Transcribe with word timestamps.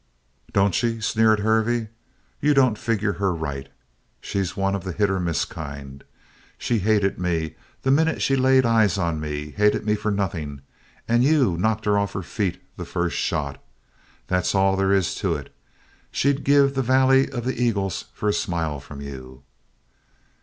"Don't 0.51 0.73
she?" 0.73 0.99
sneered 0.99 1.41
Hervey. 1.41 1.89
"You 2.41 2.55
don't 2.55 2.75
figure 2.79 3.13
her 3.21 3.31
right. 3.35 3.69
She's 4.19 4.57
one 4.57 4.73
of 4.73 4.83
the 4.83 4.93
hit 4.93 5.11
or 5.11 5.19
miss 5.19 5.45
kind. 5.45 6.03
She 6.57 6.79
hated 6.79 7.19
me 7.19 7.53
the 7.83 7.91
minute 7.91 8.19
she 8.19 8.35
laid 8.35 8.65
eyes 8.65 8.97
on 8.97 9.19
me 9.19 9.51
hated 9.51 9.85
me 9.85 9.93
for 9.93 10.09
nothing! 10.09 10.61
And 11.07 11.23
you 11.23 11.55
knocked 11.55 11.85
her 11.85 11.99
off 11.99 12.13
her 12.13 12.23
feet 12.23 12.59
the 12.77 12.85
first 12.85 13.15
shot. 13.15 13.61
That's 14.25 14.55
all 14.55 14.75
there 14.75 14.91
is 14.91 15.13
to 15.21 15.35
it. 15.35 15.53
She'd 16.11 16.43
give 16.43 16.73
the 16.73 16.81
Valley 16.81 17.29
of 17.29 17.45
the 17.45 17.61
Eagles 17.63 18.05
for 18.11 18.27
a 18.27 18.33
smile 18.33 18.79
from 18.79 19.01
you." 19.01 19.43